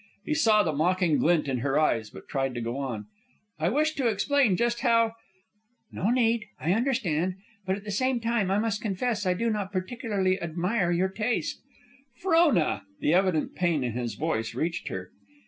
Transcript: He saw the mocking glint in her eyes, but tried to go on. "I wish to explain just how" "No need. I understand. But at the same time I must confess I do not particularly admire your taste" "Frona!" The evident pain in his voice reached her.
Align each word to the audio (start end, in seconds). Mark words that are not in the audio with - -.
He 0.25 0.33
saw 0.33 0.63
the 0.63 0.73
mocking 0.73 1.19
glint 1.19 1.47
in 1.47 1.59
her 1.59 1.77
eyes, 1.79 2.09
but 2.09 2.27
tried 2.27 2.55
to 2.55 2.59
go 2.61 2.77
on. 2.79 3.05
"I 3.59 3.69
wish 3.69 3.93
to 3.93 4.07
explain 4.07 4.55
just 4.57 4.79
how" 4.79 5.13
"No 5.91 6.09
need. 6.09 6.47
I 6.59 6.73
understand. 6.73 7.35
But 7.67 7.75
at 7.75 7.83
the 7.83 7.91
same 7.91 8.19
time 8.19 8.49
I 8.49 8.57
must 8.57 8.81
confess 8.81 9.27
I 9.27 9.35
do 9.35 9.51
not 9.51 9.71
particularly 9.71 10.41
admire 10.41 10.89
your 10.89 11.09
taste" 11.09 11.61
"Frona!" 12.19 12.81
The 12.99 13.13
evident 13.13 13.53
pain 13.53 13.83
in 13.83 13.91
his 13.91 14.15
voice 14.15 14.55
reached 14.55 14.87
her. 14.87 15.11